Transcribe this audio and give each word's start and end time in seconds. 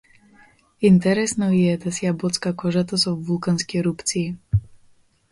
Интересно 0.87 1.49
и 1.57 1.59
е 1.73 1.75
да 1.83 1.91
си 1.97 2.07
ја 2.07 2.13
боцка 2.23 2.53
кожата 2.63 2.99
со 3.03 3.13
вулкански 3.27 3.79
ерупции. 3.83 4.63